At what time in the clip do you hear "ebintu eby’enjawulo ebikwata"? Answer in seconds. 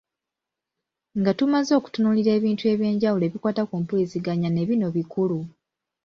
2.37-3.61